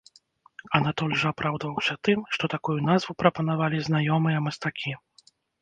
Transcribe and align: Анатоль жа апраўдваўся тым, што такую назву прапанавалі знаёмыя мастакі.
Анатоль 0.79 1.13
жа 1.23 1.27
апраўдваўся 1.35 1.97
тым, 2.09 2.25
што 2.37 2.51
такую 2.55 2.79
назву 2.89 3.17
прапанавалі 3.23 3.77
знаёмыя 3.89 4.45
мастакі. 4.49 4.99